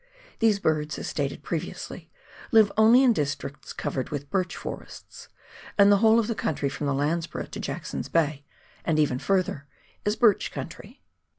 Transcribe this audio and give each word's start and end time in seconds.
These 0.39 0.57
birds, 0.57 0.97
as 0.97 1.05
stated 1.07 1.43
previously, 1.43 2.09
live 2.51 2.71
only 2.75 3.03
in 3.03 3.13
districts 3.13 3.71
covered 3.71 4.09
with 4.09 4.31
birch 4.31 4.55
forests, 4.55 5.27
and 5.77 5.91
the 5.91 5.97
whole 5.97 6.17
of 6.17 6.25
the 6.25 6.33
country 6.33 6.69
from 6.69 6.87
the 6.87 6.93
Landsborough 6.95 7.51
to 7.51 7.59
Jackson's 7.59 8.09
Bay, 8.09 8.43
and 8.83 8.97
even 8.97 9.19
further, 9.19 9.67
is 10.03 10.15
birch 10.15 10.51
country. 10.51 11.03